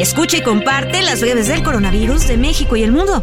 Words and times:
Escucha 0.00 0.38
y 0.38 0.42
comparte 0.42 1.02
las 1.02 1.20
redes 1.20 1.48
del 1.48 1.62
coronavirus 1.62 2.26
de 2.26 2.38
México 2.38 2.74
y 2.74 2.82
el 2.82 2.90
mundo. 2.90 3.22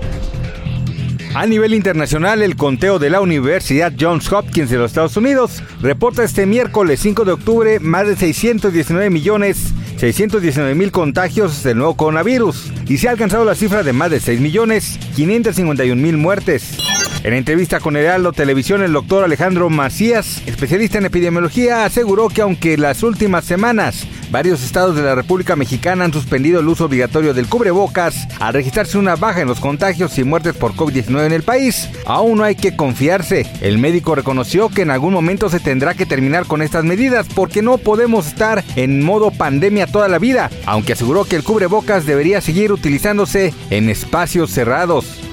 A 1.34 1.48
nivel 1.48 1.74
internacional, 1.74 2.44
el 2.44 2.56
conteo 2.56 3.00
de 3.00 3.10
la 3.10 3.20
Universidad 3.20 3.94
Johns 4.00 4.32
Hopkins 4.32 4.70
de 4.70 4.78
los 4.78 4.92
Estados 4.92 5.18
Unidos 5.18 5.64
reporta 5.82 6.24
este 6.24 6.46
miércoles 6.46 7.00
5 7.00 7.26
de 7.26 7.32
octubre 7.32 7.80
más 7.80 8.06
de 8.06 8.16
619 8.16 9.10
millones 9.10 9.74
619 9.98 10.76
mil 10.76 10.92
contagios 10.92 11.64
del 11.64 11.78
nuevo 11.78 11.98
coronavirus 11.98 12.72
y 12.88 13.00
se 13.00 13.08
ha 13.08 13.12
alcanzado 13.12 13.44
la 13.44 13.56
cifra 13.56 13.82
de 13.82 13.94
más 13.94 14.12
de 14.12 14.20
6 14.20 14.40
millones 14.40 15.00
551 15.16 16.00
mil 16.00 16.18
muertes. 16.18 16.78
En 17.24 17.34
entrevista 17.34 17.80
con 17.80 17.98
Heraldo 17.98 18.32
Televisión, 18.32 18.84
el 18.84 18.94
doctor 18.94 19.24
Alejandro 19.24 19.70
Macías, 19.70 20.42
especialista 20.46 21.00
en 21.00 21.06
epidemiología, 21.06 21.84
aseguró 21.84 22.30
que 22.30 22.42
aunque 22.42 22.78
las 22.78 23.04
últimas 23.04 23.44
semanas 23.44 24.08
varios 24.30 24.64
estados 24.64 24.96
de 24.96 25.02
la 25.02 25.16
República 25.16 25.56
Mexicana 25.56 26.06
han 26.06 26.14
suspendido 26.14 26.60
el 26.60 26.68
uso 26.68 26.86
obligatorio 26.86 27.34
del 27.34 27.48
cubrebocas 27.48 28.28
al 28.40 28.54
registrarse 28.54 28.98
una 28.98 29.16
baja 29.16 29.42
en 29.42 29.48
los 29.48 29.60
contagios 29.60 30.18
y 30.18 30.24
muertes 30.24 30.54
por 30.56 30.74
COVID-19 30.74 31.26
en 31.26 31.34
el 31.34 31.44
país, 31.44 31.90
aún 32.06 32.38
no 32.38 32.44
hay 32.44 32.56
que 32.56 32.76
confiarse. 32.76 33.46
El 33.62 33.78
médico 33.78 34.16
reconoció 34.16 34.70
que 34.70 34.84
en 34.84 34.92
algún 34.92 35.14
momento 35.14 35.50
se 35.50 35.60
tendrá 35.60 35.96
que 35.96 36.06
terminar 36.06 36.46
con 36.46 36.62
estas 36.62 36.84
medidas 36.84 37.28
porque 37.34 37.62
no 37.62 37.78
podemos 37.78 38.28
estar 38.28 38.64
en 38.76 39.04
modo 39.04 39.32
pandemia 39.32 39.88
toda 39.88 40.08
la 40.08 40.20
vida, 40.20 40.50
aunque 40.66 40.94
aseguró 40.94 41.26
que 41.26 41.36
el 41.36 41.44
cubrebocas 41.44 42.06
debería 42.06 42.42
seguir 42.42 42.72
utilizándose 42.72 43.54
en 43.70 43.90
espacios 43.90 44.52
cerrados. 44.52 45.27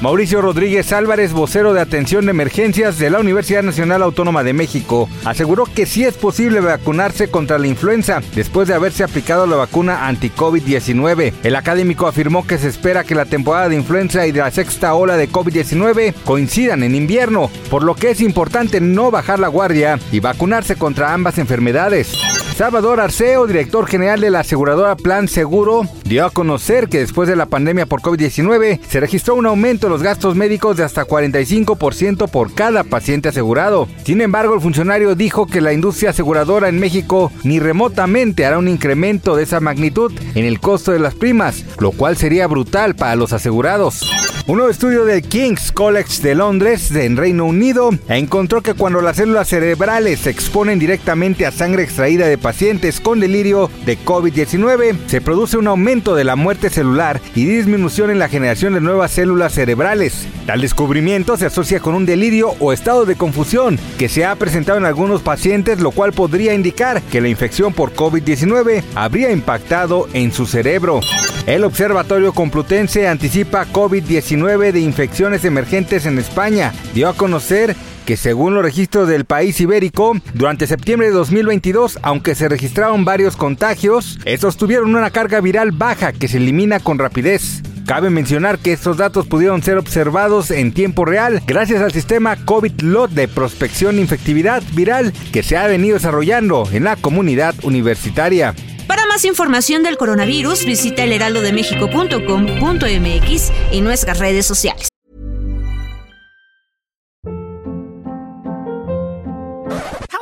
Mauricio 0.00 0.40
Rodríguez 0.40 0.92
Álvarez, 0.92 1.32
vocero 1.32 1.74
de 1.74 1.80
atención 1.80 2.24
de 2.24 2.30
emergencias 2.30 3.00
de 3.00 3.10
la 3.10 3.18
Universidad 3.18 3.64
Nacional 3.64 4.02
Autónoma 4.02 4.44
de 4.44 4.52
México, 4.52 5.08
aseguró 5.24 5.64
que 5.64 5.86
sí 5.86 6.04
es 6.04 6.14
posible 6.14 6.60
vacunarse 6.60 7.32
contra 7.32 7.58
la 7.58 7.66
influenza 7.66 8.22
después 8.36 8.68
de 8.68 8.74
haberse 8.74 9.02
aplicado 9.02 9.48
la 9.48 9.56
vacuna 9.56 10.06
anti-COVID-19. 10.06 11.32
El 11.42 11.56
académico 11.56 12.06
afirmó 12.06 12.46
que 12.46 12.58
se 12.58 12.68
espera 12.68 13.02
que 13.02 13.16
la 13.16 13.24
temporada 13.24 13.68
de 13.68 13.74
influenza 13.74 14.24
y 14.24 14.30
de 14.30 14.38
la 14.38 14.52
sexta 14.52 14.94
ola 14.94 15.16
de 15.16 15.28
COVID-19 15.28 16.14
coincidan 16.24 16.84
en 16.84 16.94
invierno, 16.94 17.50
por 17.68 17.82
lo 17.82 17.96
que 17.96 18.10
es 18.10 18.20
importante 18.20 18.80
no 18.80 19.10
bajar 19.10 19.40
la 19.40 19.48
guardia 19.48 19.98
y 20.12 20.20
vacunarse 20.20 20.76
contra 20.76 21.12
ambas 21.12 21.38
enfermedades. 21.38 22.37
Salvador 22.58 22.98
Arceo, 22.98 23.46
director 23.46 23.86
general 23.86 24.20
de 24.20 24.30
la 24.30 24.40
aseguradora 24.40 24.96
Plan 24.96 25.28
Seguro, 25.28 25.82
dio 26.02 26.26
a 26.26 26.30
conocer 26.30 26.88
que 26.88 26.98
después 26.98 27.28
de 27.28 27.36
la 27.36 27.46
pandemia 27.46 27.86
por 27.86 28.02
COVID-19 28.02 28.80
se 28.80 28.98
registró 28.98 29.36
un 29.36 29.46
aumento 29.46 29.86
en 29.86 29.92
los 29.92 30.02
gastos 30.02 30.34
médicos 30.34 30.76
de 30.76 30.82
hasta 30.82 31.06
45% 31.06 32.28
por 32.28 32.52
cada 32.54 32.82
paciente 32.82 33.28
asegurado. 33.28 33.86
Sin 34.02 34.20
embargo, 34.20 34.54
el 34.54 34.60
funcionario 34.60 35.14
dijo 35.14 35.46
que 35.46 35.60
la 35.60 35.72
industria 35.72 36.10
aseguradora 36.10 36.68
en 36.68 36.80
México 36.80 37.30
ni 37.44 37.60
remotamente 37.60 38.44
hará 38.44 38.58
un 38.58 38.66
incremento 38.66 39.36
de 39.36 39.44
esa 39.44 39.60
magnitud 39.60 40.12
en 40.34 40.44
el 40.44 40.58
costo 40.58 40.90
de 40.90 40.98
las 40.98 41.14
primas, 41.14 41.64
lo 41.78 41.92
cual 41.92 42.16
sería 42.16 42.48
brutal 42.48 42.96
para 42.96 43.14
los 43.14 43.32
asegurados. 43.32 44.02
Un 44.48 44.56
nuevo 44.56 44.70
estudio 44.70 45.04
del 45.04 45.22
King's 45.22 45.72
College 45.72 46.22
de 46.22 46.34
Londres, 46.34 46.90
en 46.92 47.18
Reino 47.18 47.44
Unido, 47.44 47.90
encontró 48.08 48.62
que 48.62 48.72
cuando 48.72 49.02
las 49.02 49.18
células 49.18 49.46
cerebrales 49.46 50.20
se 50.20 50.30
exponen 50.30 50.78
directamente 50.78 51.44
a 51.44 51.52
sangre 51.52 51.82
extraída 51.82 52.26
de 52.26 52.38
pacientes 52.48 52.98
con 52.98 53.20
delirio 53.20 53.70
de 53.84 53.98
COVID-19, 53.98 54.96
se 55.06 55.20
produce 55.20 55.58
un 55.58 55.66
aumento 55.66 56.14
de 56.14 56.24
la 56.24 56.34
muerte 56.34 56.70
celular 56.70 57.20
y 57.34 57.44
disminución 57.44 58.08
en 58.08 58.18
la 58.18 58.30
generación 58.30 58.72
de 58.72 58.80
nuevas 58.80 59.10
células 59.10 59.52
cerebrales. 59.52 60.26
Tal 60.46 60.62
descubrimiento 60.62 61.36
se 61.36 61.44
asocia 61.44 61.80
con 61.80 61.94
un 61.94 62.06
delirio 62.06 62.54
o 62.58 62.72
estado 62.72 63.04
de 63.04 63.16
confusión 63.16 63.78
que 63.98 64.08
se 64.08 64.24
ha 64.24 64.34
presentado 64.36 64.78
en 64.78 64.86
algunos 64.86 65.20
pacientes, 65.20 65.80
lo 65.80 65.90
cual 65.90 66.14
podría 66.14 66.54
indicar 66.54 67.02
que 67.02 67.20
la 67.20 67.28
infección 67.28 67.74
por 67.74 67.92
COVID-19 67.92 68.82
habría 68.94 69.30
impactado 69.30 70.08
en 70.14 70.32
su 70.32 70.46
cerebro. 70.46 71.00
El 71.44 71.64
Observatorio 71.64 72.32
Complutense 72.32 73.08
anticipa 73.08 73.66
COVID-19 73.66 74.72
de 74.72 74.80
infecciones 74.80 75.44
emergentes 75.44 76.06
en 76.06 76.18
España. 76.18 76.72
Dio 76.94 77.10
a 77.10 77.14
conocer 77.14 77.76
que 78.08 78.16
según 78.16 78.54
los 78.54 78.62
registros 78.62 79.06
del 79.06 79.26
país 79.26 79.60
ibérico, 79.60 80.16
durante 80.32 80.66
septiembre 80.66 81.08
de 81.08 81.12
2022, 81.12 81.98
aunque 82.00 82.34
se 82.34 82.48
registraron 82.48 83.04
varios 83.04 83.36
contagios, 83.36 84.18
estos 84.24 84.56
tuvieron 84.56 84.96
una 84.96 85.10
carga 85.10 85.42
viral 85.42 85.72
baja 85.72 86.14
que 86.14 86.26
se 86.26 86.38
elimina 86.38 86.80
con 86.80 86.98
rapidez. 86.98 87.62
Cabe 87.86 88.08
mencionar 88.08 88.60
que 88.60 88.72
estos 88.72 88.96
datos 88.96 89.26
pudieron 89.26 89.62
ser 89.62 89.76
observados 89.76 90.50
en 90.50 90.72
tiempo 90.72 91.04
real 91.04 91.42
gracias 91.46 91.82
al 91.82 91.92
sistema 91.92 92.42
COVID-LOT 92.46 93.10
de 93.10 93.28
prospección 93.28 93.96
de 93.96 94.00
infectividad 94.00 94.62
viral 94.72 95.12
que 95.30 95.42
se 95.42 95.58
ha 95.58 95.66
venido 95.66 95.96
desarrollando 95.96 96.66
en 96.72 96.84
la 96.84 96.96
comunidad 96.96 97.54
universitaria. 97.62 98.54
Para 98.86 99.04
más 99.04 99.26
información 99.26 99.82
del 99.82 99.98
coronavirus, 99.98 100.64
visita 100.64 101.04
elheraldodemexico.com.mx 101.04 103.52
y 103.70 103.82
nuestras 103.82 104.18
redes 104.18 104.46
sociales. 104.46 104.88